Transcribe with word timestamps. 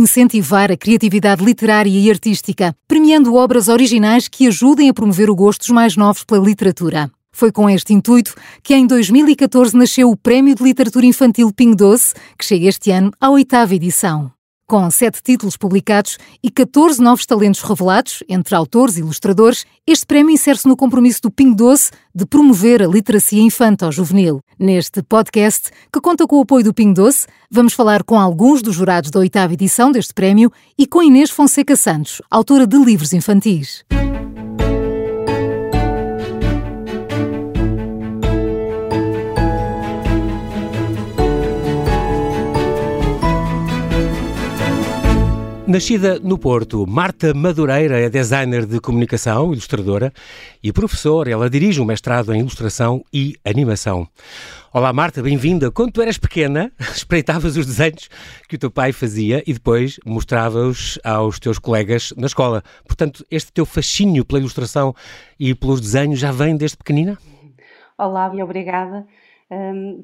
incentivar 0.00 0.72
a 0.72 0.76
criatividade 0.76 1.44
literária 1.44 1.90
e 1.90 2.10
artística, 2.10 2.74
premiando 2.88 3.34
obras 3.34 3.68
originais 3.68 4.26
que 4.26 4.46
ajudem 4.46 4.88
a 4.88 4.94
promover 4.94 5.30
o 5.30 5.36
gosto 5.36 5.60
dos 5.60 5.70
mais 5.70 5.96
novos 5.96 6.24
pela 6.24 6.44
literatura. 6.44 7.10
Foi 7.32 7.52
com 7.52 7.70
este 7.70 7.94
intuito 7.94 8.34
que 8.62 8.74
em 8.74 8.86
2014 8.86 9.76
nasceu 9.76 10.10
o 10.10 10.16
Prémio 10.16 10.54
de 10.54 10.62
Literatura 10.62 11.06
Infantil 11.06 11.52
Ping 11.52 11.74
Doce, 11.74 12.14
que 12.36 12.44
chega 12.44 12.68
este 12.68 12.90
ano 12.90 13.12
à 13.20 13.30
oitava 13.30 13.74
edição. 13.74 14.32
Com 14.70 14.88
sete 14.88 15.20
títulos 15.20 15.56
publicados 15.56 16.16
e 16.40 16.48
14 16.48 17.02
novos 17.02 17.26
talentos 17.26 17.60
revelados, 17.60 18.22
entre 18.28 18.54
autores 18.54 18.96
e 18.96 19.00
ilustradores, 19.00 19.66
este 19.84 20.06
prémio 20.06 20.32
insere-se 20.32 20.68
no 20.68 20.76
compromisso 20.76 21.22
do 21.22 21.28
Ping 21.28 21.56
Doce 21.56 21.90
de 22.14 22.24
promover 22.24 22.80
a 22.80 22.86
literacia 22.86 23.42
infanto-juvenil. 23.42 24.38
Neste 24.56 25.02
podcast, 25.02 25.70
que 25.92 26.00
conta 26.00 26.24
com 26.24 26.38
o 26.38 26.42
apoio 26.42 26.62
do 26.62 26.72
Ping 26.72 26.92
Doce, 26.92 27.26
vamos 27.50 27.72
falar 27.72 28.04
com 28.04 28.16
alguns 28.16 28.62
dos 28.62 28.76
jurados 28.76 29.10
da 29.10 29.18
oitava 29.18 29.54
edição 29.54 29.90
deste 29.90 30.14
prémio 30.14 30.52
e 30.78 30.86
com 30.86 31.02
Inês 31.02 31.30
Fonseca 31.30 31.74
Santos, 31.74 32.22
autora 32.30 32.64
de 32.64 32.76
livros 32.78 33.12
infantis. 33.12 33.84
Nascida 45.70 46.18
no 46.18 46.36
Porto, 46.36 46.84
Marta 46.84 47.32
Madureira 47.32 47.96
é 48.00 48.10
designer 48.10 48.66
de 48.66 48.80
comunicação, 48.80 49.52
ilustradora 49.52 50.12
e 50.60 50.72
professora. 50.72 51.30
Ela 51.30 51.48
dirige 51.48 51.80
um 51.80 51.84
mestrado 51.84 52.34
em 52.34 52.40
ilustração 52.40 53.04
e 53.12 53.36
animação. 53.44 54.08
Olá 54.72 54.92
Marta, 54.92 55.22
bem-vinda. 55.22 55.70
Quando 55.70 55.92
tu 55.92 56.02
eras 56.02 56.18
pequena, 56.18 56.72
espreitavas 56.92 57.56
os 57.56 57.66
desenhos 57.66 58.08
que 58.48 58.56
o 58.56 58.58
teu 58.58 58.68
pai 58.68 58.90
fazia 58.90 59.44
e 59.46 59.52
depois 59.52 60.00
mostrava-os 60.04 60.98
aos 61.04 61.38
teus 61.38 61.56
colegas 61.56 62.12
na 62.16 62.26
escola. 62.26 62.64
Portanto, 62.84 63.24
este 63.30 63.52
teu 63.52 63.64
fascínio 63.64 64.24
pela 64.24 64.40
ilustração 64.40 64.92
e 65.38 65.54
pelos 65.54 65.80
desenhos 65.80 66.18
já 66.18 66.32
vem 66.32 66.56
desde 66.56 66.76
pequenina? 66.76 67.16
Olá 67.96 68.28
e 68.34 68.42
obrigada. 68.42 69.06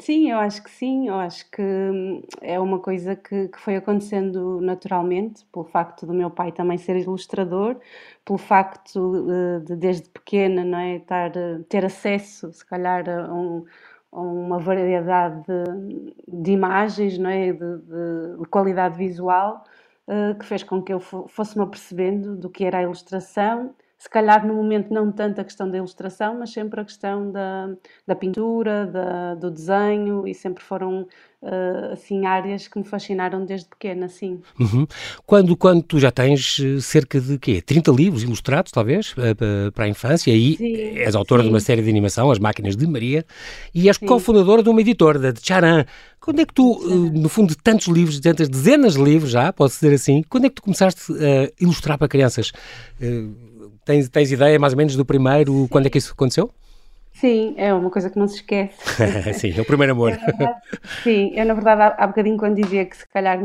Sim, 0.00 0.30
eu 0.30 0.38
acho 0.38 0.62
que 0.62 0.70
sim, 0.70 1.06
eu 1.08 1.14
acho 1.14 1.48
que 1.50 1.62
hum, 1.62 2.20
é 2.40 2.58
uma 2.58 2.80
coisa 2.80 3.14
que, 3.14 3.46
que, 3.48 3.58
foi 3.60 3.76
acontecendo 3.76 4.60
naturalmente, 4.60 5.44
pelo 5.52 5.64
facto 5.64 6.04
do 6.04 6.12
meu 6.12 6.30
pai 6.30 6.50
também 6.50 6.76
ser 6.78 6.96
ilustrador, 6.96 7.76
pelo 8.24 8.38
facto 8.38 9.22
de, 9.60 9.66
de 9.66 9.76
desde 9.76 10.08
pequena 10.10 10.64
não 10.64 10.78
é, 10.78 10.96
estar, 10.96 11.30
ter 11.68 11.84
acesso, 11.84 12.52
se 12.52 12.64
calhar, 12.66 13.08
a, 13.08 13.32
um, 13.32 13.64
a 14.12 14.20
uma 14.20 14.58
variedade 14.58 15.44
de, 15.46 16.14
de, 16.42 16.50
imagens, 16.52 17.16
não 17.18 17.30
é, 17.30 17.52
de, 17.52 17.78
de 18.38 18.46
qualidade 18.50 18.96
visual, 18.98 19.64
uh, 20.08 20.36
que 20.38 20.44
fez 20.44 20.62
com 20.64 20.82
que 20.82 20.92
eu 20.92 20.98
fosse-me 21.00 21.62
apercebendo 21.64 22.36
do 22.36 22.50
que 22.50 22.64
era 22.64 22.78
a 22.78 22.82
ilustração 22.82 23.74
se 23.98 24.10
calhar 24.10 24.46
no 24.46 24.54
momento 24.54 24.92
não 24.92 25.10
tanto 25.10 25.40
a 25.40 25.44
questão 25.44 25.70
da 25.70 25.78
ilustração, 25.78 26.38
mas 26.38 26.52
sempre 26.52 26.80
a 26.80 26.84
questão 26.84 27.32
da, 27.32 27.70
da 28.06 28.14
pintura, 28.14 28.86
da, 28.86 29.34
do 29.34 29.50
desenho, 29.50 30.28
e 30.28 30.34
sempre 30.34 30.62
foram 30.62 31.06
uh, 31.40 31.92
assim 31.92 32.26
áreas 32.26 32.68
que 32.68 32.78
me 32.78 32.84
fascinaram 32.84 33.46
desde 33.46 33.68
pequena, 33.68 34.06
sim. 34.08 34.40
Uhum. 34.60 34.86
Quando, 35.24 35.56
quando 35.56 35.82
tu 35.82 35.98
já 35.98 36.10
tens 36.10 36.60
eh, 36.60 36.78
cerca 36.80 37.18
de 37.18 37.38
quê? 37.38 37.62
30 37.62 37.90
livros 37.90 38.22
ilustrados, 38.22 38.70
talvez, 38.70 39.14
eh, 39.16 39.70
para 39.70 39.86
a 39.86 39.88
infância, 39.88 40.30
e 40.30 40.56
sim, 40.56 40.74
és 40.98 41.14
autora 41.14 41.42
sim. 41.42 41.48
de 41.48 41.54
uma 41.54 41.60
série 41.60 41.80
de 41.80 41.88
animação, 41.88 42.30
As 42.30 42.38
Máquinas 42.38 42.76
de 42.76 42.86
Maria, 42.86 43.24
e 43.74 43.88
és 43.88 43.96
cofundadora 43.96 44.62
de 44.62 44.68
uma 44.68 44.80
editora, 44.82 45.18
da 45.18 45.32
Charan. 45.40 45.86
Quando 46.20 46.40
é 46.40 46.44
que 46.44 46.52
tu, 46.52 46.80
no 47.14 47.28
fundo 47.28 47.50
de 47.50 47.56
tantos 47.56 47.86
livros, 47.86 48.16
de 48.16 48.22
tantas 48.22 48.48
dezenas 48.48 48.94
de 48.94 49.02
livros 49.02 49.30
já, 49.30 49.52
pode 49.52 49.72
ser 49.72 49.94
assim, 49.94 50.22
quando 50.28 50.46
é 50.46 50.48
que 50.48 50.56
tu 50.56 50.62
começaste 50.62 51.12
a 51.12 51.62
ilustrar 51.62 51.96
para 51.96 52.08
crianças? 52.08 52.52
Tens, 53.86 54.08
tens 54.08 54.32
ideia 54.32 54.58
mais 54.58 54.72
ou 54.72 54.76
menos 54.76 54.96
do 54.96 55.04
primeiro, 55.04 55.68
quando 55.70 55.86
é 55.86 55.90
que 55.90 55.96
isso 55.96 56.12
aconteceu? 56.12 56.50
Sim, 57.18 57.54
é 57.56 57.72
uma 57.72 57.88
coisa 57.88 58.10
que 58.10 58.18
não 58.18 58.28
se 58.28 58.36
esquece. 58.36 58.76
sim, 59.40 59.54
é 59.56 59.62
o 59.62 59.64
primeiro 59.64 59.92
amor. 59.92 60.10
Verdade, 60.12 60.60
sim, 61.02 61.32
eu 61.34 61.46
na 61.46 61.54
verdade 61.54 61.80
há, 61.80 62.04
há 62.04 62.06
bocadinho 62.06 62.36
quando 62.36 62.60
dizia 62.60 62.84
que 62.84 62.94
se 62.94 63.08
calhar 63.08 63.38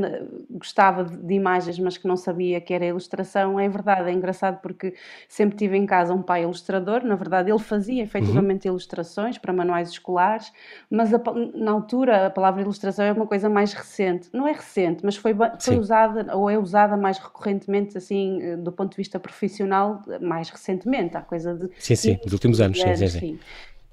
gostava 0.49 1.05
de 1.05 1.33
imagens, 1.33 1.79
mas 1.79 1.97
que 1.97 2.05
não 2.05 2.17
sabia 2.17 2.59
que 2.59 2.73
era 2.73 2.85
ilustração, 2.85 3.57
é 3.57 3.69
verdade, 3.69 4.09
é 4.09 4.13
engraçado 4.13 4.59
porque 4.61 4.93
sempre 5.29 5.57
tive 5.57 5.77
em 5.77 5.85
casa 5.85 6.13
um 6.13 6.21
pai 6.21 6.43
ilustrador, 6.43 7.05
na 7.05 7.15
verdade 7.15 7.49
ele 7.49 7.59
fazia 7.59 8.03
efetivamente 8.03 8.67
uhum. 8.67 8.73
ilustrações 8.73 9.37
para 9.37 9.53
manuais 9.53 9.89
escolares, 9.89 10.51
mas 10.89 11.13
a, 11.13 11.21
na 11.55 11.71
altura 11.71 12.27
a 12.27 12.29
palavra 12.29 12.61
ilustração 12.61 13.05
é 13.05 13.13
uma 13.13 13.25
coisa 13.25 13.49
mais 13.49 13.71
recente. 13.71 14.27
Não 14.33 14.45
é 14.45 14.51
recente, 14.51 14.99
mas 15.01 15.15
foi, 15.15 15.33
foi 15.61 15.77
usada 15.77 16.35
ou 16.35 16.49
é 16.49 16.57
usada 16.57 16.97
mais 16.97 17.17
recorrentemente 17.17 17.97
assim 17.97 18.41
eh, 18.41 18.57
do 18.57 18.71
ponto 18.73 18.91
de 18.91 18.97
vista 18.97 19.17
profissional 19.17 20.01
mais 20.19 20.49
recentemente, 20.49 21.15
há 21.15 21.21
coisa 21.21 21.53
de... 21.53 21.69
Sim, 21.79 21.95
sim, 21.95 22.19
dos 22.21 22.33
últimos 22.33 22.59
anos, 22.59 22.77
sim, 22.77 22.95
sim. 22.97 23.07
sim. 23.07 23.39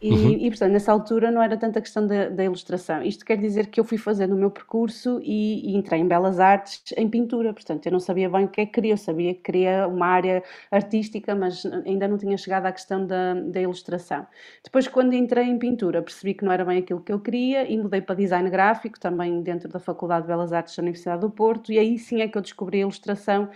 E, 0.00 0.12
uhum. 0.12 0.30
e, 0.30 0.48
portanto, 0.50 0.70
nessa 0.72 0.92
altura 0.92 1.28
não 1.28 1.42
era 1.42 1.56
tanta 1.56 1.80
questão 1.80 2.06
da, 2.06 2.28
da, 2.28 2.44
ilustração. 2.44 3.02
Isto 3.02 3.24
quer 3.24 3.36
dizer 3.36 3.66
que 3.66 3.80
eu 3.80 3.84
fui 3.84 3.98
fazendo 3.98 4.32
o 4.32 4.38
meu 4.38 4.48
percurso 4.48 5.20
e, 5.24 5.72
e, 5.72 5.76
entrei 5.76 6.00
em 6.00 6.06
Belas 6.06 6.38
Artes 6.38 6.94
em 6.96 7.08
pintura. 7.08 7.52
Portanto, 7.52 7.84
eu 7.84 7.90
não 7.90 7.98
sabia 7.98 8.30
bem 8.30 8.44
o 8.44 8.48
que 8.48 8.60
é 8.60 8.66
que 8.66 8.74
queria. 8.74 8.92
Eu 8.92 8.96
sabia 8.96 9.34
que 9.34 9.40
queria 9.40 9.88
uma 9.88 10.06
área 10.06 10.44
artística, 10.70 11.34
mas 11.34 11.66
ainda 11.84 12.06
não 12.06 12.16
tinha 12.16 12.36
chegado 12.36 12.66
à 12.66 12.72
questão 12.72 13.04
da, 13.04 13.34
da 13.34 13.60
ilustração. 13.60 14.24
Depois, 14.62 14.86
quando 14.86 15.14
entrei 15.14 15.46
em 15.46 15.58
pintura, 15.58 16.00
percebi 16.00 16.32
que 16.32 16.44
não 16.44 16.52
era 16.52 16.64
bem 16.64 16.78
aquilo 16.78 17.00
que 17.00 17.12
eu 17.12 17.18
queria 17.18 17.68
e 17.68 17.76
mudei 17.76 18.00
para 18.00 18.14
design 18.14 18.48
gráfico, 18.50 19.00
também 19.00 19.42
dentro 19.42 19.68
da 19.68 19.80
Faculdade 19.80 20.22
de 20.22 20.28
Belas 20.28 20.52
Artes 20.52 20.76
da 20.76 20.82
Universidade 20.82 21.22
do 21.22 21.30
Porto. 21.30 21.72
E 21.72 21.78
aí 21.78 21.98
sim 21.98 22.20
é 22.20 22.28
que 22.28 22.38
eu 22.38 22.42
descobri 22.42 22.78
a 22.78 22.82
ilustração 22.82 23.48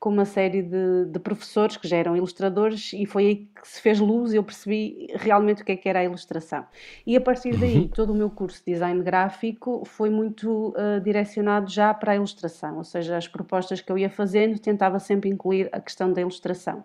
com 0.00 0.08
uma 0.08 0.24
série 0.24 0.62
de, 0.62 1.04
de, 1.04 1.18
professores 1.18 1.76
que 1.76 1.86
já 1.86 1.98
eram 1.98 2.16
ilustradores 2.16 2.94
e 2.94 3.04
foi 3.04 3.26
aí 3.26 3.36
que 3.36 3.68
se 3.68 3.82
fez 3.82 4.00
luz 4.00 4.32
e 4.32 4.36
eu 4.36 4.42
percebi 4.42 5.08
realmente 5.14 5.60
o 5.60 5.64
que 5.64 5.72
é 5.72 5.76
que 5.76 5.86
era 5.86 5.98
a 5.98 6.04
ilustração. 6.04 6.64
E 7.06 7.14
a 7.14 7.20
partir 7.20 7.54
daí, 7.58 7.80
uhum. 7.80 7.88
todo 7.88 8.10
o 8.14 8.14
meu 8.14 8.30
curso 8.30 8.62
de 8.64 8.72
design 8.72 9.02
gráfico 9.02 9.84
foi 9.84 10.08
muito 10.08 10.70
uh, 10.70 10.98
direcionado 11.04 11.70
já 11.70 11.92
para 11.92 12.12
a 12.12 12.16
ilustração, 12.16 12.78
ou 12.78 12.84
seja, 12.84 13.14
as 13.14 13.28
propostas 13.28 13.82
que 13.82 13.92
eu 13.92 13.98
ia 13.98 14.08
fazendo 14.08 14.58
tentava 14.58 14.98
sempre 14.98 15.28
incluir 15.28 15.68
a 15.70 15.78
questão 15.78 16.10
da 16.10 16.22
ilustração. 16.22 16.82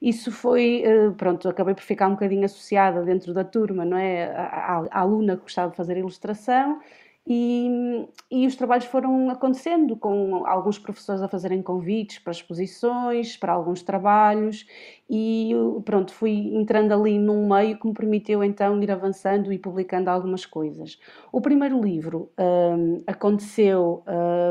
Isso 0.00 0.32
foi, 0.32 0.84
uh, 0.86 1.12
pronto, 1.12 1.46
acabei 1.46 1.74
por 1.74 1.82
ficar 1.82 2.08
um 2.08 2.12
bocadinho 2.12 2.46
associada 2.46 3.02
dentro 3.02 3.34
da 3.34 3.44
turma, 3.44 3.84
não 3.84 3.98
é? 3.98 4.24
A, 4.34 4.42
a, 4.42 4.86
a 4.90 5.00
aluna 5.00 5.36
que 5.36 5.42
gostava 5.42 5.70
de 5.70 5.76
fazer 5.76 5.98
ilustração, 5.98 6.80
e, 7.26 8.06
e, 8.30 8.46
os 8.46 8.54
trabalhos 8.54 8.84
foram 8.84 9.30
acontecendo, 9.30 9.96
com 9.96 10.46
alguns 10.46 10.78
professores 10.78 11.22
a 11.22 11.28
fazerem 11.28 11.62
convites 11.62 12.18
para 12.18 12.32
exposições, 12.32 13.34
para 13.34 13.54
alguns 13.54 13.82
trabalhos, 13.82 14.66
e 15.08 15.52
pronto, 15.84 16.12
fui 16.12 16.54
entrando 16.54 16.92
ali 16.92 17.18
num 17.18 17.46
meio 17.46 17.78
que 17.78 17.86
me 17.86 17.92
permitiu 17.92 18.42
então 18.42 18.82
ir 18.82 18.90
avançando 18.90 19.52
e 19.52 19.58
publicando 19.58 20.08
algumas 20.08 20.46
coisas. 20.46 20.98
O 21.30 21.42
primeiro 21.42 21.80
livro 21.80 22.30
um, 22.38 23.02
aconteceu, 23.06 24.02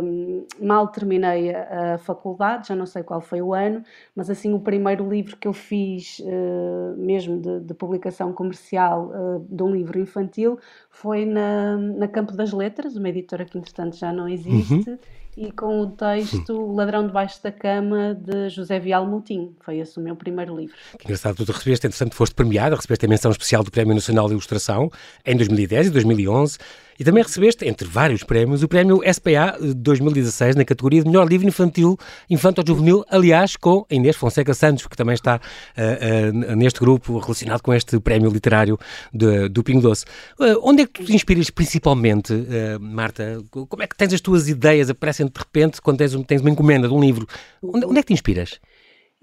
um, 0.03 0.45
mal 0.61 0.87
terminei 0.89 1.53
a, 1.55 1.97
faculdade, 1.97 2.67
já 2.67 2.75
não 2.75 2.85
sei 2.85 3.01
qual 3.01 3.19
foi 3.19 3.41
o 3.41 3.53
ano, 3.53 3.83
mas 4.15 4.29
assim 4.29 4.53
o 4.53 4.59
primeiro 4.59 5.09
livro 5.09 5.37
que 5.37 5.47
eu 5.47 5.53
fiz, 5.53 6.19
uh, 6.19 6.95
mesmo 6.97 7.39
de, 7.39 7.59
de, 7.61 7.73
publicação 7.73 8.31
comercial 8.31 9.11
uh, 9.11 9.45
de 9.49 9.63
um 9.63 9.71
livro 9.71 9.99
infantil, 9.99 10.59
foi 10.89 11.25
na, 11.25 11.77
na 11.77 12.07
Campo 12.07 12.31
das 12.33 12.53
Letras, 12.53 12.62
uma 12.95 13.09
editora 13.09 13.45
que 13.45 13.57
entretanto 13.57 13.97
já 13.97 14.11
não 14.11 14.27
existe, 14.27 14.89
uhum. 14.89 14.97
e 15.35 15.51
com 15.51 15.81
o 15.81 15.87
texto 15.87 16.53
O 16.53 16.75
Ladrão 16.75 17.05
Debaixo 17.05 17.41
da 17.41 17.51
Cama, 17.51 18.13
de 18.13 18.49
José 18.49 18.79
Vial 18.79 19.05
Moutinho. 19.05 19.55
Foi 19.61 19.77
esse 19.79 19.97
o 19.97 20.01
meu 20.01 20.15
primeiro 20.15 20.55
livro. 20.55 20.75
Que 20.97 21.05
engraçado, 21.05 21.45
tu 21.45 21.51
recebeste, 21.51 21.87
entretanto, 21.87 22.15
foste 22.15 22.35
premiada, 22.35 22.75
recebeste 22.75 23.05
a 23.05 23.09
menção 23.09 23.31
especial 23.31 23.63
do 23.63 23.71
Prémio 23.71 23.93
Nacional 23.95 24.27
de 24.27 24.33
Ilustração 24.33 24.91
em 25.25 25.35
2010 25.35 25.87
e 25.87 25.89
2011. 25.89 26.57
E 26.99 27.03
também 27.03 27.23
recebeste, 27.23 27.67
entre 27.67 27.87
vários 27.87 28.23
prémios, 28.23 28.63
o 28.63 28.67
prémio 28.67 29.01
SPA 29.11 29.57
2016 29.75 30.55
na 30.55 30.65
categoria 30.65 31.01
de 31.03 31.07
melhor 31.07 31.27
livro 31.27 31.47
infantil, 31.47 31.97
infanto-juvenil, 32.29 33.03
aliás, 33.09 33.55
com 33.55 33.85
Inês 33.89 34.15
Fonseca 34.15 34.53
Santos, 34.53 34.87
que 34.87 34.95
também 34.95 35.13
está 35.13 35.37
uh, 35.37 36.51
uh, 36.51 36.55
neste 36.55 36.79
grupo 36.79 37.17
relacionado 37.19 37.61
com 37.61 37.73
este 37.73 37.99
prémio 37.99 38.29
literário 38.29 38.77
de, 39.13 39.49
do 39.49 39.63
Pingo 39.63 39.81
Doce. 39.81 40.05
Uh, 40.39 40.59
onde 40.61 40.83
é 40.83 40.85
que 40.85 40.93
tu 40.93 41.05
te 41.05 41.13
inspiras 41.13 41.49
principalmente, 41.49 42.33
Marta? 42.79 43.41
Como 43.49 43.81
é 43.81 43.87
que 43.87 43.95
tens 43.95 44.13
as 44.13 44.21
tuas 44.21 44.47
ideias, 44.47 44.89
aparecem 44.89 45.25
de 45.25 45.31
repente 45.37 45.81
quando 45.81 45.97
tens, 45.97 46.15
tens 46.25 46.41
uma 46.41 46.49
encomenda 46.49 46.87
de 46.87 46.93
um 46.93 47.01
livro? 47.01 47.27
Onde, 47.61 47.85
onde 47.85 47.99
é 47.99 48.01
que 48.01 48.07
te 48.07 48.13
inspiras? 48.13 48.59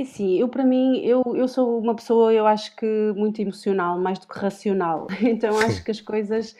É 0.00 0.04
sim, 0.04 0.38
eu 0.38 0.48
para 0.48 0.64
mim, 0.64 1.04
eu, 1.04 1.22
eu 1.36 1.46
sou 1.46 1.78
uma 1.78 1.94
pessoa, 1.94 2.32
eu 2.32 2.46
acho 2.46 2.74
que 2.74 2.86
muito 3.14 3.38
emocional, 3.42 4.00
mais 4.00 4.18
do 4.18 4.26
que 4.26 4.38
racional. 4.38 5.06
Então 5.20 5.58
acho 5.58 5.82
que 5.84 5.90
as 5.90 6.00
coisas. 6.00 6.56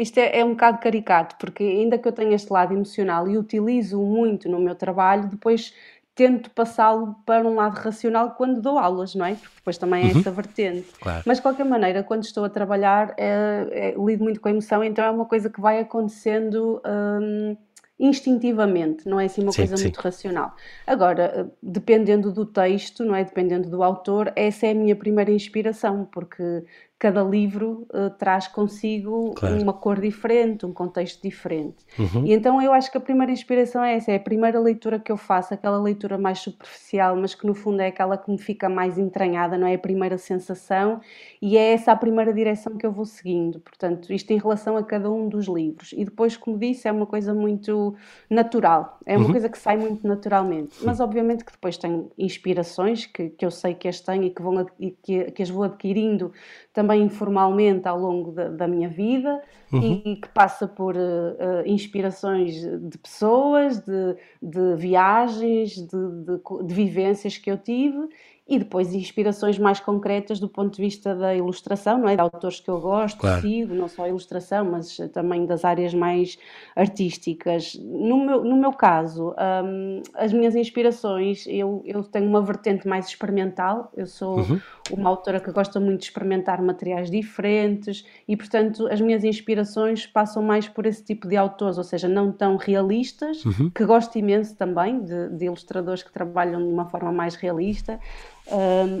Isto 0.00 0.18
é, 0.18 0.38
é, 0.38 0.44
um 0.44 0.52
bocado 0.52 0.78
caricato, 0.78 1.36
porque 1.38 1.62
ainda 1.62 1.98
que 1.98 2.08
eu 2.08 2.12
tenha 2.12 2.34
este 2.34 2.50
lado 2.50 2.72
emocional 2.72 3.28
e 3.28 3.36
utilizo 3.36 4.00
muito 4.00 4.48
no 4.48 4.58
meu 4.58 4.74
trabalho, 4.74 5.28
depois 5.28 5.74
tento 6.14 6.50
passá-lo 6.50 7.16
para 7.26 7.46
um 7.46 7.54
lado 7.54 7.74
racional 7.74 8.30
quando 8.30 8.62
dou 8.62 8.78
aulas, 8.78 9.14
não 9.14 9.26
é? 9.26 9.34
Porque 9.34 9.56
depois 9.56 9.76
também 9.76 10.08
é 10.08 10.12
uhum. 10.12 10.20
essa 10.20 10.30
vertente. 10.30 10.88
Claro. 11.00 11.22
Mas 11.26 11.36
de 11.36 11.42
qualquer 11.42 11.64
maneira, 11.64 12.02
quando 12.02 12.24
estou 12.24 12.44
a 12.44 12.48
trabalhar, 12.48 13.14
é, 13.18 13.66
é, 13.70 13.94
lido 13.98 14.24
muito 14.24 14.40
com 14.40 14.48
a 14.48 14.50
emoção, 14.50 14.82
então 14.82 15.04
é 15.04 15.10
uma 15.10 15.26
coisa 15.26 15.50
que 15.50 15.60
vai 15.60 15.80
acontecendo. 15.80 16.80
Hum, 16.86 17.56
instintivamente, 18.02 19.06
não 19.06 19.20
é 19.20 19.26
assim 19.26 19.42
uma 19.42 19.52
sim, 19.52 19.58
coisa 19.58 19.76
sim. 19.76 19.82
muito 19.84 19.98
racional. 19.98 20.54
Agora, 20.86 21.52
dependendo 21.62 22.32
do 22.32 22.46
texto, 22.46 23.04
não 23.04 23.14
é? 23.14 23.22
Dependendo 23.22 23.68
do 23.68 23.82
autor, 23.82 24.32
essa 24.34 24.66
é 24.66 24.70
a 24.70 24.74
minha 24.74 24.96
primeira 24.96 25.30
inspiração, 25.30 26.08
porque 26.10 26.64
cada 27.00 27.22
livro 27.22 27.86
uh, 27.94 28.10
traz 28.10 28.46
consigo 28.46 29.32
claro. 29.32 29.62
uma 29.62 29.72
cor 29.72 29.98
diferente, 29.98 30.66
um 30.66 30.72
contexto 30.72 31.22
diferente. 31.22 31.78
Uhum. 31.98 32.26
E 32.26 32.34
então 32.34 32.60
eu 32.60 32.74
acho 32.74 32.92
que 32.92 32.98
a 32.98 33.00
primeira 33.00 33.32
inspiração 33.32 33.82
é 33.82 33.96
essa, 33.96 34.12
é 34.12 34.16
a 34.16 34.20
primeira 34.20 34.60
leitura 34.60 35.00
que 35.00 35.10
eu 35.10 35.16
faço, 35.16 35.54
aquela 35.54 35.80
leitura 35.80 36.18
mais 36.18 36.40
superficial, 36.40 37.16
mas 37.16 37.34
que 37.34 37.46
no 37.46 37.54
fundo 37.54 37.80
é 37.80 37.86
aquela 37.86 38.18
que 38.18 38.30
me 38.30 38.36
fica 38.36 38.68
mais 38.68 38.98
entranhada, 38.98 39.56
não 39.56 39.66
é 39.66 39.76
a 39.76 39.78
primeira 39.78 40.18
sensação, 40.18 41.00
e 41.40 41.56
é 41.56 41.72
essa 41.72 41.90
a 41.90 41.96
primeira 41.96 42.34
direção 42.34 42.76
que 42.76 42.84
eu 42.84 42.92
vou 42.92 43.06
seguindo. 43.06 43.60
Portanto, 43.60 44.12
isto 44.12 44.30
em 44.30 44.38
relação 44.38 44.76
a 44.76 44.84
cada 44.84 45.10
um 45.10 45.26
dos 45.26 45.46
livros. 45.46 45.94
E 45.96 46.04
depois, 46.04 46.36
como 46.36 46.58
disse, 46.58 46.86
é 46.86 46.92
uma 46.92 47.06
coisa 47.06 47.32
muito 47.32 47.94
natural, 48.28 48.98
é 49.06 49.16
uma 49.16 49.24
uhum. 49.24 49.32
coisa 49.32 49.48
que 49.48 49.58
sai 49.58 49.78
muito 49.78 50.06
naturalmente. 50.06 50.76
Mas 50.82 51.00
obviamente 51.00 51.46
que 51.46 51.52
depois 51.52 51.78
tem 51.78 52.10
inspirações 52.18 53.06
que, 53.06 53.30
que 53.30 53.46
eu 53.46 53.50
sei 53.50 53.72
que 53.72 53.88
as 53.88 54.00
tenho 54.00 54.24
e 54.24 54.30
que, 54.30 54.42
vão, 54.42 54.66
e 54.78 54.90
que, 54.90 55.30
que 55.30 55.42
as 55.42 55.48
vou 55.48 55.64
adquirindo 55.64 56.30
também 56.74 56.89
informalmente 56.96 57.86
ao 57.86 57.98
longo 57.98 58.32
da, 58.32 58.48
da 58.48 58.68
minha 58.68 58.88
vida 58.88 59.42
uhum. 59.72 60.02
e, 60.04 60.16
que 60.16 60.28
passa 60.28 60.66
por 60.66 60.96
uh, 60.96 61.66
inspirações 61.66 62.54
de 62.54 62.98
pessoas, 62.98 63.78
de, 63.80 64.16
de 64.42 64.76
viagens, 64.76 65.76
de, 65.76 65.86
de, 65.86 66.66
de 66.66 66.74
vivências 66.74 67.36
que 67.36 67.50
eu 67.50 67.58
tive 67.58 68.08
e 68.50 68.58
depois 68.58 68.92
inspirações 68.92 69.60
mais 69.60 69.78
concretas 69.78 70.40
do 70.40 70.48
ponto 70.48 70.74
de 70.74 70.82
vista 70.82 71.14
da 71.14 71.32
ilustração, 71.32 71.98
não 71.98 72.08
é? 72.08 72.16
De 72.16 72.20
autores 72.20 72.58
que 72.58 72.68
eu 72.68 72.80
gosto, 72.80 73.18
claro. 73.18 73.40
sigo, 73.40 73.72
não 73.72 73.86
só 73.86 74.02
a 74.02 74.08
ilustração, 74.08 74.68
mas 74.68 74.96
também 75.12 75.46
das 75.46 75.64
áreas 75.64 75.94
mais 75.94 76.36
artísticas. 76.74 77.78
No 77.80 78.26
meu, 78.26 78.42
no 78.42 78.56
meu 78.56 78.72
caso, 78.72 79.36
um, 79.64 80.02
as 80.14 80.32
minhas 80.32 80.56
inspirações, 80.56 81.46
eu, 81.46 81.80
eu 81.86 82.02
tenho 82.02 82.26
uma 82.26 82.42
vertente 82.42 82.88
mais 82.88 83.06
experimental, 83.06 83.92
eu 83.96 84.06
sou 84.06 84.40
uhum. 84.40 84.60
uma 84.90 85.10
autora 85.10 85.38
que 85.38 85.52
gosta 85.52 85.78
muito 85.78 86.00
de 86.00 86.06
experimentar 86.06 86.60
materiais 86.60 87.08
diferentes 87.08 88.04
e, 88.26 88.36
portanto, 88.36 88.88
as 88.88 89.00
minhas 89.00 89.22
inspirações 89.22 90.08
passam 90.08 90.42
mais 90.42 90.66
por 90.66 90.86
esse 90.86 91.04
tipo 91.04 91.28
de 91.28 91.36
autores, 91.36 91.78
ou 91.78 91.84
seja, 91.84 92.08
não 92.08 92.32
tão 92.32 92.56
realistas, 92.56 93.44
uhum. 93.44 93.70
que 93.70 93.84
gosto 93.84 94.18
imenso 94.18 94.56
também 94.56 95.04
de, 95.04 95.28
de 95.28 95.44
ilustradores 95.44 96.02
que 96.02 96.10
trabalham 96.10 96.60
de 96.60 96.72
uma 96.72 96.86
forma 96.86 97.12
mais 97.12 97.36
realista, 97.36 98.00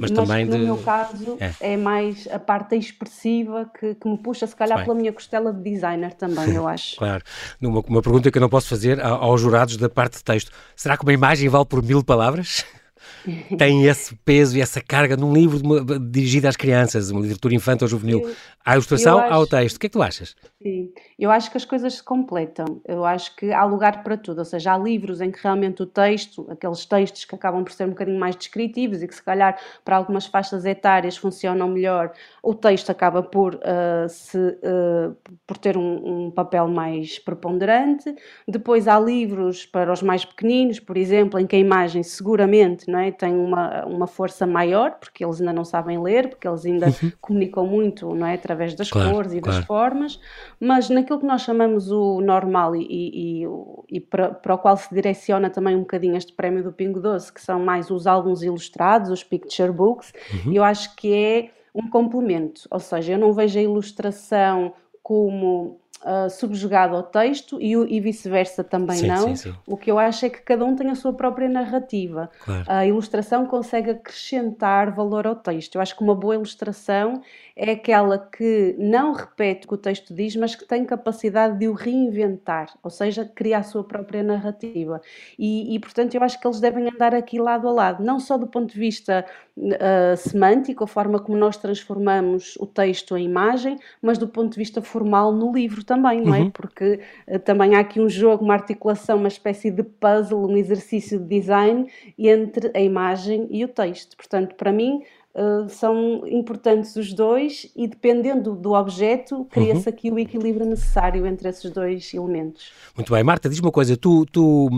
mas 0.00 0.10
também 0.10 0.44
no 0.44 0.52
de... 0.52 0.64
meu 0.64 0.76
caso 0.78 1.36
é. 1.40 1.72
é. 1.72 1.76
mais 1.76 2.28
a 2.30 2.38
parte 2.38 2.76
expressiva 2.76 3.70
que, 3.78 3.94
que 3.94 4.08
me 4.08 4.18
puxa, 4.18 4.46
se 4.46 4.54
calhar, 4.54 4.78
Bem. 4.78 4.86
pela 4.86 4.98
minha 4.98 5.12
costela 5.12 5.52
de 5.52 5.62
designer 5.62 6.14
também, 6.14 6.54
eu 6.54 6.66
acho. 6.68 6.96
claro. 6.96 7.22
Uma, 7.60 7.80
uma 7.80 8.02
pergunta 8.02 8.30
que 8.30 8.38
eu 8.38 8.42
não 8.42 8.48
posso 8.48 8.68
fazer 8.68 9.00
aos 9.00 9.40
jurados 9.40 9.76
da 9.76 9.88
parte 9.88 10.18
de 10.18 10.24
texto: 10.24 10.50
será 10.76 10.96
que 10.96 11.02
uma 11.02 11.12
imagem 11.12 11.48
vale 11.48 11.64
por 11.64 11.82
mil 11.82 12.02
palavras? 12.04 12.64
tem 13.58 13.86
esse 13.86 14.14
peso 14.16 14.56
e 14.56 14.60
essa 14.60 14.80
carga 14.80 15.16
num 15.16 15.32
livro 15.32 15.60
dirigido 15.98 16.48
às 16.48 16.56
crianças, 16.56 17.10
uma 17.10 17.20
literatura 17.20 17.54
infantil 17.54 17.84
ou 17.84 17.88
juvenil. 17.88 18.30
à 18.64 18.74
ilustração, 18.74 19.18
acho, 19.18 19.32
ao 19.32 19.46
texto. 19.46 19.76
O 19.76 19.80
que 19.80 19.86
é 19.86 19.88
que 19.88 19.92
tu 19.92 20.02
achas? 20.02 20.36
Sim, 20.62 20.92
eu 21.18 21.30
acho 21.30 21.50
que 21.50 21.56
as 21.56 21.64
coisas 21.64 21.94
se 21.94 22.02
completam. 22.02 22.80
Eu 22.86 23.04
acho 23.04 23.34
que 23.36 23.52
há 23.52 23.64
lugar 23.64 24.02
para 24.02 24.16
tudo. 24.16 24.38
Ou 24.38 24.44
seja, 24.44 24.74
há 24.74 24.78
livros 24.78 25.20
em 25.20 25.30
que 25.30 25.42
realmente 25.42 25.82
o 25.82 25.86
texto, 25.86 26.46
aqueles 26.50 26.84
textos 26.84 27.24
que 27.24 27.34
acabam 27.34 27.64
por 27.64 27.72
ser 27.72 27.84
um 27.84 27.90
bocadinho 27.90 28.18
mais 28.18 28.36
descritivos 28.36 29.02
e 29.02 29.08
que 29.08 29.14
se 29.14 29.22
calhar 29.22 29.58
para 29.84 29.96
algumas 29.96 30.26
faixas 30.26 30.64
etárias 30.64 31.16
funcionam 31.16 31.68
melhor, 31.68 32.12
o 32.42 32.54
texto 32.54 32.90
acaba 32.90 33.22
por, 33.22 33.54
uh, 33.54 34.08
se, 34.08 34.38
uh, 34.38 35.16
por 35.46 35.56
ter 35.56 35.76
um, 35.76 36.26
um 36.26 36.30
papel 36.30 36.68
mais 36.68 37.18
preponderante. 37.18 38.14
Depois 38.46 38.86
há 38.86 38.98
livros 38.98 39.64
para 39.64 39.92
os 39.92 40.02
mais 40.02 40.24
pequeninos, 40.24 40.78
por 40.80 40.96
exemplo, 40.96 41.38
em 41.38 41.46
que 41.46 41.56
a 41.56 41.58
imagem 41.58 42.02
seguramente 42.02 42.89
não 42.90 42.98
é? 42.98 43.10
têm 43.10 43.34
uma, 43.34 43.84
uma 43.86 44.06
força 44.06 44.46
maior, 44.46 44.92
porque 44.98 45.24
eles 45.24 45.40
ainda 45.40 45.52
não 45.52 45.64
sabem 45.64 46.02
ler, 46.02 46.28
porque 46.28 46.46
eles 46.46 46.66
ainda 46.66 46.86
uhum. 46.86 47.12
comunicam 47.20 47.66
muito 47.66 48.14
não 48.14 48.26
é? 48.26 48.34
através 48.34 48.74
das 48.74 48.90
claro, 48.90 49.12
cores 49.12 49.32
e 49.32 49.40
claro. 49.40 49.58
das 49.58 49.66
formas, 49.66 50.20
mas 50.58 50.90
naquilo 50.90 51.20
que 51.20 51.26
nós 51.26 51.42
chamamos 51.42 51.90
o 51.90 52.20
normal 52.20 52.74
e, 52.76 52.82
e, 52.82 53.44
e, 53.44 53.48
e 53.88 54.00
para, 54.00 54.30
para, 54.30 54.54
o 54.54 54.58
qual 54.58 54.76
se 54.76 54.92
direciona 54.94 55.48
também 55.48 55.76
um 55.76 55.80
bocadinho 55.80 56.16
este 56.16 56.32
prémio 56.32 56.62
do 56.62 56.72
Pingo 56.72 57.00
Doce, 57.00 57.32
que 57.32 57.40
são 57.40 57.60
mais 57.60 57.90
os 57.90 58.06
álbuns 58.06 58.42
ilustrados, 58.42 59.10
os 59.10 59.24
picture 59.24 59.72
books, 59.72 60.12
uhum. 60.44 60.52
eu 60.52 60.64
acho 60.64 60.94
que 60.96 61.14
é 61.14 61.50
um 61.74 61.88
complemento, 61.88 62.62
ou 62.70 62.80
seja, 62.80 63.12
eu 63.12 63.18
não 63.18 63.32
vejo 63.32 63.58
a 63.58 63.62
ilustração 63.62 64.72
como 65.02 65.80
uh, 66.04 66.28
subjugado 66.30 66.96
ao 66.96 67.02
texto 67.02 67.60
e, 67.60 67.72
e 67.72 68.00
vice-versa 68.00 68.64
também 68.64 68.98
sim, 68.98 69.06
não. 69.06 69.28
Sim, 69.28 69.36
sim. 69.36 69.54
O 69.66 69.76
que 69.76 69.90
eu 69.90 69.98
acho 69.98 70.26
é 70.26 70.30
que 70.30 70.40
cada 70.42 70.64
um 70.64 70.74
tem 70.74 70.90
a 70.90 70.94
sua 70.94 71.12
própria 71.12 71.48
narrativa. 71.48 72.30
Claro. 72.44 72.64
A 72.66 72.86
ilustração 72.86 73.46
consegue 73.46 73.90
acrescentar 73.90 74.94
valor 74.94 75.26
ao 75.26 75.36
texto. 75.36 75.74
Eu 75.76 75.80
acho 75.80 75.96
que 75.96 76.02
uma 76.02 76.14
boa 76.14 76.34
ilustração 76.34 77.22
é 77.56 77.72
aquela 77.72 78.18
que 78.18 78.74
não 78.78 79.12
repete 79.12 79.66
o 79.66 79.68
que 79.68 79.74
o 79.74 79.76
texto 79.76 80.14
diz, 80.14 80.34
mas 80.34 80.54
que 80.54 80.66
tem 80.66 80.84
capacidade 80.84 81.58
de 81.58 81.68
o 81.68 81.74
reinventar, 81.74 82.72
ou 82.82 82.90
seja, 82.90 83.24
cria 83.24 83.58
a 83.58 83.62
sua 83.62 83.84
própria 83.84 84.22
narrativa. 84.22 85.00
E, 85.38 85.74
e 85.74 85.78
portanto, 85.78 86.14
eu 86.14 86.22
acho 86.22 86.40
que 86.40 86.46
eles 86.46 86.58
devem 86.58 86.88
andar 86.88 87.14
aqui 87.14 87.38
lado 87.38 87.68
a 87.68 87.72
lado, 87.72 88.02
não 88.02 88.18
só 88.18 88.38
do 88.38 88.46
ponto 88.46 88.72
de 88.72 88.80
vista 88.80 89.26
uh, 89.58 90.16
semântico, 90.16 90.84
a 90.84 90.86
forma 90.86 91.18
como 91.18 91.36
nós 91.36 91.58
transformamos 91.58 92.56
o 92.58 92.66
texto 92.66 93.14
em 93.16 93.26
imagem, 93.26 93.78
mas 94.00 94.16
do 94.16 94.26
ponto 94.26 94.52
de 94.52 94.58
vista 94.58 94.80
formal 94.80 95.30
no 95.32 95.52
livro 95.52 95.84
também, 95.90 96.20
não 96.20 96.32
é? 96.32 96.38
Uhum. 96.42 96.50
Porque 96.50 97.00
uh, 97.26 97.38
também 97.40 97.74
há 97.74 97.80
aqui 97.80 98.00
um 98.00 98.08
jogo, 98.08 98.44
uma 98.44 98.54
articulação, 98.54 99.16
uma 99.16 99.26
espécie 99.26 99.72
de 99.72 99.82
puzzle, 99.82 100.48
um 100.48 100.56
exercício 100.56 101.18
de 101.18 101.26
design 101.26 101.90
entre 102.16 102.70
a 102.72 102.80
imagem 102.80 103.48
e 103.50 103.64
o 103.64 103.68
texto. 103.68 104.16
Portanto, 104.16 104.54
para 104.54 104.70
mim, 104.70 105.02
Uh, 105.32 105.68
são 105.68 106.26
importantes 106.26 106.96
os 106.96 107.12
dois 107.12 107.70
e 107.76 107.86
dependendo 107.86 108.56
do 108.56 108.72
objeto 108.72 109.46
cria-se 109.48 109.88
uhum. 109.88 109.94
aqui 109.94 110.10
o 110.10 110.18
equilíbrio 110.18 110.66
necessário 110.66 111.24
entre 111.24 111.48
esses 111.48 111.70
dois 111.70 112.12
elementos. 112.12 112.72
Muito 112.96 113.12
bem, 113.12 113.22
Marta, 113.22 113.48
diz 113.48 113.60
uma 113.60 113.70
coisa, 113.70 113.96
tu, 113.96 114.26
tu 114.26 114.68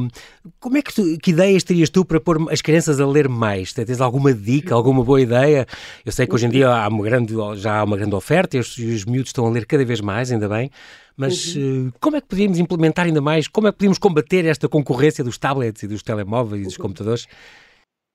como 0.60 0.76
é 0.76 0.82
que, 0.82 0.93
tu, 0.93 1.16
que 1.22 1.31
ideias 1.31 1.64
terias 1.64 1.88
tu 1.88 2.04
para 2.04 2.20
pôr 2.20 2.52
as 2.52 2.60
crianças 2.60 3.00
a 3.00 3.06
ler 3.06 3.31
mais? 3.31 3.72
Tens 3.72 3.99
alguma 4.02 4.34
dica, 4.34 4.75
alguma 4.75 5.02
boa 5.02 5.22
ideia? 5.22 5.66
Eu 6.04 6.12
sei 6.12 6.26
que 6.26 6.34
hoje 6.34 6.44
em 6.44 6.50
dia 6.50 6.69
há 6.69 6.87
uma 6.87 7.02
grande, 7.02 7.34
já 7.56 7.78
há 7.78 7.84
uma 7.84 7.96
grande 7.96 8.14
oferta 8.14 8.54
e 8.58 8.60
os, 8.60 8.76
os 8.76 9.06
miúdos 9.06 9.31
estão 9.31 9.46
a 9.46 9.50
ler 9.50 9.64
cada 9.64 9.87
vez 9.87 10.02
mais, 10.02 10.31
ainda 10.31 10.50
bem, 10.50 10.70
mas 11.16 11.56
uhum. 11.56 11.88
uh, 11.88 11.93
como 11.99 12.16
é 12.16 12.20
que 12.20 12.26
podíamos 12.28 12.58
implementar 12.58 13.06
ainda 13.06 13.22
mais, 13.22 13.49
como 13.49 13.69
é 13.69 13.72
que 13.72 13.78
podíamos 13.78 13.96
combater 13.96 14.44
esta 14.44 14.69
concorrência 14.69 15.25
dos 15.25 15.38
tablets 15.38 15.82
e 15.82 15.87
dos 15.87 16.02
telemóveis 16.02 16.60
e 16.60 16.64
dos 16.66 16.76
uhum. 16.76 16.82
computadores? 16.82 17.26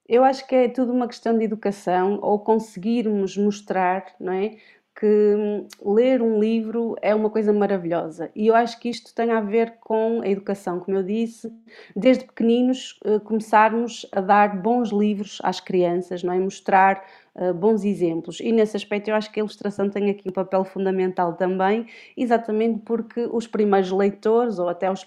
Eu 0.07 0.23
acho 0.23 0.47
que 0.47 0.55
é 0.55 0.69
tudo 0.69 0.93
uma 0.93 1.07
questão 1.07 1.37
de 1.37 1.43
educação 1.43 2.19
ou 2.21 2.39
conseguirmos 2.39 3.35
mostrar, 3.37 4.05
não 4.19 4.31
é? 4.33 4.55
Que 4.95 5.05
hum, 5.05 5.67
ler 5.93 6.21
um 6.21 6.39
livro 6.39 6.95
é 7.01 7.13
uma 7.13 7.29
coisa 7.29 7.53
maravilhosa. 7.53 8.31
E 8.35 8.47
eu 8.47 8.55
acho 8.55 8.79
que 8.79 8.89
isto 8.89 9.13
tem 9.13 9.31
a 9.31 9.41
ver 9.41 9.77
com 9.79 10.21
a 10.21 10.27
educação, 10.27 10.79
como 10.79 10.97
eu 10.97 11.03
disse, 11.03 11.51
desde 11.95 12.25
pequeninos 12.25 12.99
eh, 13.05 13.19
começarmos 13.19 14.07
a 14.11 14.21
dar 14.21 14.59
bons 14.61 14.89
livros 14.91 15.39
às 15.43 15.59
crianças, 15.59 16.23
não 16.23 16.33
é? 16.33 16.39
Mostrar 16.39 17.03
uh, 17.37 17.53
bons 17.53 17.83
exemplos. 17.83 18.39
E 18.39 18.51
nesse 18.51 18.75
aspecto 18.75 19.09
eu 19.09 19.15
acho 19.15 19.31
que 19.31 19.39
a 19.39 19.41
ilustração 19.41 19.89
tem 19.89 20.09
aqui 20.09 20.27
um 20.27 20.31
papel 20.31 20.63
fundamental 20.63 21.33
também, 21.33 21.85
exatamente 22.15 22.81
porque 22.85 23.27
os 23.31 23.47
primeiros 23.47 23.91
leitores 23.91 24.59
ou 24.59 24.69
até 24.69 24.91
os 24.91 25.03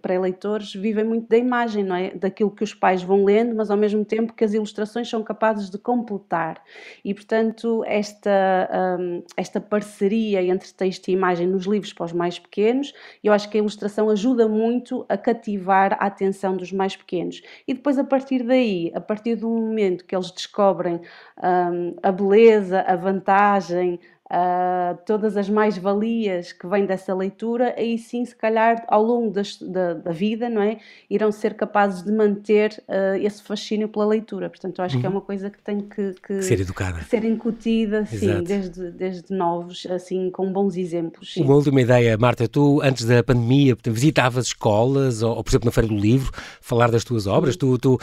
pré-leitores 0.00 0.74
vivem 0.74 1.04
muito 1.04 1.28
da 1.28 1.36
imagem, 1.36 1.84
não 1.84 1.96
é? 1.96 2.10
Daquilo 2.10 2.50
que 2.50 2.64
os 2.64 2.74
pais 2.74 3.02
vão 3.02 3.24
lendo, 3.24 3.54
mas 3.54 3.70
ao 3.70 3.76
mesmo 3.76 4.04
tempo 4.04 4.32
que 4.32 4.44
as 4.44 4.54
ilustrações 4.54 5.08
são 5.08 5.22
capazes 5.22 5.70
de 5.70 5.78
completar. 5.78 6.62
E 7.04 7.12
portanto, 7.12 7.84
esta, 7.86 8.98
um, 8.98 9.22
esta 9.36 9.60
parceria 9.60 10.42
entre 10.42 10.72
texto 10.72 11.08
e 11.08 11.12
imagem 11.12 11.46
nos 11.46 11.66
livros 11.66 11.92
para 11.92 12.06
os 12.06 12.12
mais 12.12 12.38
pequenos, 12.38 12.92
eu 13.22 13.32
acho 13.32 13.48
que 13.48 13.58
a 13.58 13.60
ilustração 13.60 14.08
ajuda 14.10 14.48
muito 14.48 15.04
a 15.08 15.16
cativar 15.16 15.94
a 15.94 16.06
atenção 16.06 16.56
dos 16.56 16.72
mais 16.72 16.96
pequenos. 16.96 17.42
E 17.66 17.74
depois, 17.74 17.98
a 17.98 18.04
partir 18.04 18.42
daí, 18.42 18.90
a 18.94 19.00
partir 19.00 19.36
do 19.36 19.48
momento 19.48 20.04
que 20.04 20.14
eles 20.14 20.30
descobrem 20.30 21.00
um, 21.42 21.73
a 22.02 22.12
beleza, 22.12 22.80
a 22.80 22.96
vantagem, 22.96 24.00
uh, 24.34 24.98
todas 25.06 25.36
as 25.36 25.48
mais-valias 25.48 26.52
que 26.52 26.66
vêm 26.66 26.84
dessa 26.84 27.14
leitura, 27.14 27.74
aí 27.76 27.96
sim, 27.96 28.24
se 28.24 28.34
calhar, 28.34 28.84
ao 28.88 29.02
longo 29.02 29.30
das, 29.30 29.56
da, 29.56 29.94
da, 29.94 30.10
vida, 30.10 30.48
não 30.48 30.60
é? 30.60 30.78
Irão 31.08 31.30
ser 31.30 31.54
capazes 31.54 32.02
de 32.02 32.12
manter 32.12 32.82
uh, 32.88 33.16
esse 33.22 33.42
fascínio 33.42 33.88
pela 33.88 34.06
leitura. 34.06 34.50
Portanto, 34.50 34.78
eu 34.78 34.84
acho 34.84 34.96
uhum. 34.96 35.00
que 35.00 35.06
é 35.06 35.08
uhum. 35.08 35.16
uma 35.16 35.20
coisa 35.20 35.48
que 35.50 35.58
tem 35.62 35.80
que, 35.80 36.14
que, 36.26 36.42
ser 36.42 36.60
educada, 36.60 36.98
que 36.98 37.04
ser 37.04 37.24
incutida, 37.24 38.04
sim, 38.06 38.42
desde, 38.42 38.90
desde 38.90 39.32
novos, 39.32 39.86
assim, 39.86 40.30
com 40.30 40.52
bons 40.52 40.76
exemplos. 40.76 41.34
Sim. 41.34 41.44
Uma 41.44 41.54
última 41.54 41.80
ideia, 41.80 42.16
Marta, 42.18 42.48
tu, 42.48 42.80
antes 42.82 43.04
da 43.04 43.22
pandemia, 43.22 43.76
visitavas 43.86 44.46
escolas, 44.46 45.22
ou, 45.22 45.36
ou, 45.36 45.44
por 45.44 45.50
exemplo, 45.50 45.66
na 45.66 45.72
Feira 45.72 45.88
do 45.88 45.96
Livro, 45.96 46.32
falar 46.60 46.90
das 46.90 47.04
tuas 47.04 47.26
obras, 47.26 47.56
tu, 47.56 47.78
tu 47.78 47.98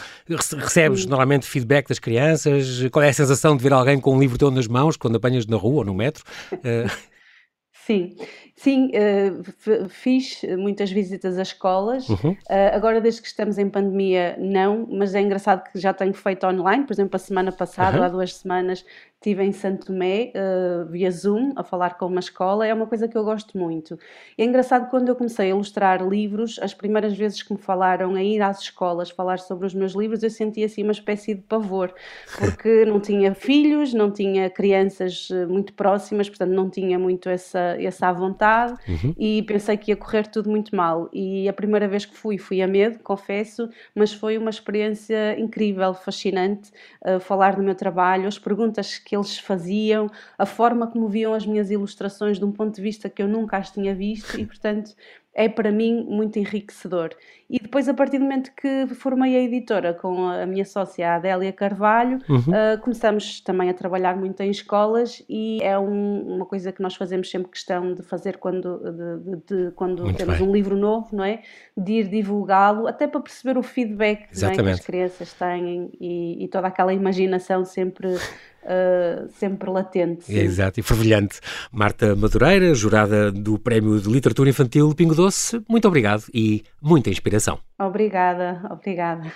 recebes 0.57 1.01
sim. 1.03 1.09
normalmente 1.09 1.45
feedback 1.45 1.89
das 1.89 2.00
crianças, 2.00 2.81
qual 2.91 3.03
é 3.03 3.09
a 3.09 3.13
sensação 3.13 3.57
de 3.57 3.63
ver 3.63 3.73
alguém 3.73 4.00
com 4.00 4.15
um 4.15 4.19
livro 4.19 4.38
teu 4.38 4.51
nas 4.51 4.67
mãos, 4.67 4.95
quando 4.95 5.15
apanhas 5.17 5.45
na 5.45 5.57
rua 5.57 5.79
ou 5.79 5.85
no 5.85 5.93
metro? 5.93 6.20
Uh... 6.63 6.89
Sim, 7.73 8.15
Sim, 8.61 8.91
uh, 8.91 9.89
fiz 9.89 10.43
muitas 10.59 10.91
visitas 10.91 11.39
a 11.39 11.41
escolas. 11.41 12.07
Uhum. 12.07 12.33
Uh, 12.33 12.75
agora, 12.75 13.01
desde 13.01 13.19
que 13.19 13.27
estamos 13.27 13.57
em 13.57 13.67
pandemia, 13.67 14.35
não, 14.37 14.87
mas 14.87 15.15
é 15.15 15.21
engraçado 15.21 15.63
que 15.71 15.79
já 15.79 15.91
tenho 15.91 16.13
feito 16.13 16.45
online. 16.45 16.85
Por 16.85 16.93
exemplo, 16.93 17.15
a 17.15 17.19
semana 17.19 17.51
passada, 17.51 17.97
uhum. 17.97 18.03
há 18.03 18.09
duas 18.09 18.35
semanas, 18.35 18.85
estive 19.15 19.43
em 19.43 19.51
Santo 19.51 19.87
Tomé, 19.87 20.31
uh, 20.35 20.85
via 20.85 21.09
Zoom, 21.09 21.53
a 21.55 21.63
falar 21.63 21.97
com 21.97 22.05
uma 22.05 22.19
escola, 22.19 22.67
é 22.67 22.71
uma 22.71 22.85
coisa 22.85 23.07
que 23.07 23.17
eu 23.17 23.23
gosto 23.23 23.57
muito. 23.57 23.97
E 24.37 24.43
é 24.43 24.45
engraçado 24.45 24.91
quando 24.91 25.09
eu 25.09 25.15
comecei 25.15 25.47
a 25.47 25.49
ilustrar 25.49 26.07
livros, 26.07 26.59
as 26.61 26.75
primeiras 26.75 27.17
vezes 27.17 27.41
que 27.41 27.53
me 27.53 27.59
falaram 27.59 28.13
a 28.13 28.21
ir 28.21 28.43
às 28.43 28.59
escolas 28.59 29.09
falar 29.09 29.39
sobre 29.39 29.65
os 29.65 29.73
meus 29.73 29.93
livros, 29.93 30.21
eu 30.21 30.29
sentia 30.29 30.67
assim 30.67 30.83
uma 30.83 30.91
espécie 30.91 31.33
de 31.33 31.41
pavor, 31.41 31.91
porque 32.37 32.85
não 32.85 32.99
tinha 32.99 33.33
filhos, 33.33 33.91
não 33.91 34.11
tinha 34.11 34.51
crianças 34.51 35.29
muito 35.47 35.73
próximas, 35.73 36.29
portanto 36.29 36.51
não 36.51 36.69
tinha 36.69 36.99
muito 36.99 37.27
essa, 37.27 37.75
essa 37.79 38.11
vontade 38.11 38.50
uhum. 38.88 39.13
e 39.17 39.43
pensei 39.43 39.77
que 39.77 39.91
ia 39.91 39.96
correr 39.96 40.27
tudo 40.27 40.50
muito 40.50 40.75
mal. 40.75 41.10
E 41.13 41.48
a 41.48 41.53
primeira 41.53 41.88
vez 41.88 42.05
que 42.05 42.17
fui, 42.17 42.38
fui 42.38 42.62
a 42.62 42.67
medo, 42.67 43.00
confesso, 43.03 43.70
mas 43.93 44.12
foi 44.12 44.38
uma 44.38 44.50
experiência 44.50 45.39
incrível, 45.39 45.93
fascinante, 45.93 46.72
uh, 47.05 47.20
falar 47.20 47.55
do 47.55 47.62
meu 47.62 47.75
trabalho, 47.75 48.27
as 48.27 48.39
perguntas 48.39 48.98
que 48.98 49.12
que 49.12 49.15
eles 49.17 49.38
faziam, 49.38 50.10
a 50.38 50.46
forma 50.46 50.88
como 50.88 51.10
viam 51.10 51.34
as 51.34 51.46
minhas 51.46 51.70
ilustrações 51.70 52.39
de 52.39 52.46
um 52.46 52.51
ponto 52.51 52.74
de 52.74 52.81
vista 52.81 53.10
que 53.10 53.22
eu 53.22 53.27
nunca 53.27 53.58
as 53.58 53.70
tinha 53.70 53.93
visto 53.93 54.39
e, 54.39 54.46
portanto, 54.46 54.96
é 55.33 55.47
para 55.47 55.71
mim 55.71 56.03
muito 56.03 56.38
enriquecedor. 56.38 57.11
E 57.50 57.59
depois, 57.59 57.89
a 57.89 57.93
partir 57.93 58.17
do 58.17 58.23
momento 58.23 58.51
que 58.55 58.88
formei 58.95 59.35
a 59.35 59.39
editora 59.41 59.93
com 59.93 60.27
a 60.27 60.45
minha 60.45 60.63
sócia, 60.63 61.09
a 61.09 61.15
Adélia 61.15 61.51
Carvalho, 61.51 62.19
uhum. 62.29 62.38
uh, 62.38 62.79
começamos 62.81 63.41
também 63.41 63.69
a 63.69 63.73
trabalhar 63.73 64.15
muito 64.15 64.39
em 64.41 64.50
escolas 64.50 65.21
e 65.27 65.59
é 65.61 65.77
um, 65.77 66.35
uma 66.35 66.45
coisa 66.45 66.71
que 66.71 66.81
nós 66.81 66.95
fazemos 66.95 67.29
sempre 67.29 67.51
questão 67.51 67.93
de 67.93 68.03
fazer 68.03 68.38
quando, 68.38 68.79
de, 68.79 69.17
de, 69.17 69.65
de, 69.65 69.71
quando 69.71 70.13
temos 70.13 70.38
bem. 70.38 70.47
um 70.47 70.51
livro 70.51 70.77
novo, 70.77 71.09
não 71.13 71.25
é? 71.25 71.41
De 71.75 71.93
ir 71.93 72.07
divulgá-lo, 72.07 72.88
até 72.88 73.05
para 73.05 73.19
perceber 73.19 73.57
o 73.57 73.63
feedback 73.63 74.29
é? 74.41 74.63
que 74.63 74.69
as 74.69 74.79
crianças 74.79 75.33
têm 75.33 75.91
e, 76.00 76.45
e 76.45 76.47
toda 76.47 76.67
aquela 76.67 76.93
imaginação 76.93 77.65
sempre 77.65 78.15
Uh, 78.63 79.27
sempre 79.39 79.69
latente. 79.69 80.31
É, 80.35 80.41
exato, 80.41 80.79
e 80.79 80.83
fervilhante. 80.83 81.39
Marta 81.71 82.15
Madureira, 82.15 82.73
jurada 82.75 83.31
do 83.31 83.57
Prémio 83.57 83.99
de 83.99 84.09
Literatura 84.09 84.49
Infantil 84.49 84.93
Pingo 84.95 85.15
Doce, 85.15 85.61
muito 85.67 85.87
obrigado 85.87 86.23
e 86.33 86.63
muita 86.81 87.09
inspiração. 87.09 87.59
Obrigada, 87.79 88.61
obrigada. 88.69 89.31